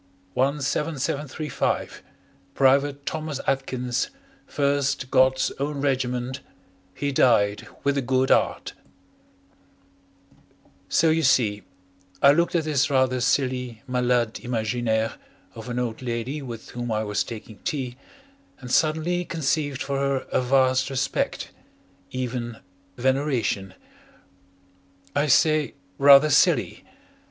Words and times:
17735 0.33 2.01
P'V'TE 2.55 3.05
THOMAS 3.05 3.39
ATKINS 3.47 4.09
1ST 4.49 5.11
GOD'S 5.11 5.51
OWN 5.59 5.79
REG'T 5.79 6.39
HE 6.95 7.11
DIED 7.11 7.67
WITH 7.83 7.99
A 7.99 8.01
GOOD 8.01 8.31
'EART 8.31 8.73
So, 10.89 11.11
you 11.11 11.21
see, 11.21 11.61
I 12.19 12.31
looked 12.31 12.55
at 12.55 12.63
this 12.63 12.89
rather 12.89 13.21
silly 13.21 13.83
malade 13.87 14.39
imaginaire 14.43 15.17
of 15.53 15.69
an 15.69 15.77
old 15.77 16.01
lady 16.01 16.41
with 16.41 16.71
whom 16.71 16.91
I 16.91 17.03
was 17.03 17.23
taking 17.23 17.59
tea, 17.59 17.95
and 18.59 18.71
suddenly 18.71 19.23
conceived 19.23 19.83
for 19.83 19.99
her 19.99 20.25
a 20.31 20.41
vast 20.41 20.89
respect 20.89 21.51
even 22.09 22.57
veneration. 22.97 23.75
I 25.15 25.27
say 25.27 25.75
"rather 25.99 26.31
silly." 26.31 26.83